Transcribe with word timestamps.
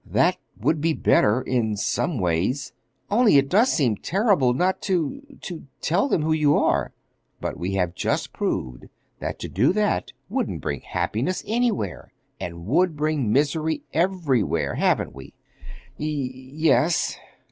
"That 0.03 0.37
would 0.59 0.81
be 0.81 0.93
better—in 0.93 1.77
some 1.77 2.17
ways; 2.17 2.73
only 3.11 3.37
it 3.37 3.49
does 3.49 3.71
seem 3.71 3.97
terrible 3.97 4.51
not 4.55 4.81
to—to 4.81 5.67
tell 5.79 6.07
them 6.07 6.23
who 6.23 6.33
you 6.33 6.57
are." 6.57 6.91
"But 7.39 7.57
we 7.57 7.75
have 7.75 7.93
just 7.93 8.33
proved 8.33 8.85
that 9.19 9.37
to 9.37 9.47
do 9.47 9.71
that 9.73 10.11
wouldn't 10.27 10.61
bring 10.63 10.81
happiness 10.81 11.43
anywhere, 11.45 12.11
and 12.39 12.65
would 12.65 12.95
bring 12.97 13.31
misery 13.31 13.83
everywhere, 13.93 14.73
haven't 14.73 15.13
we?" 15.13 15.35
"Y 15.99 16.07
yes." 16.07 17.15